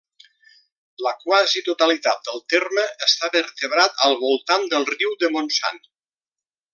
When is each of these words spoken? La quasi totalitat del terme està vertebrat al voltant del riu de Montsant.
La 1.07 1.11
quasi 1.23 1.61
totalitat 1.67 2.25
del 2.31 2.41
terme 2.55 2.85
està 3.09 3.31
vertebrat 3.37 4.03
al 4.07 4.17
voltant 4.25 4.67
del 4.75 4.89
riu 4.97 5.13
de 5.25 5.31
Montsant. 5.37 5.79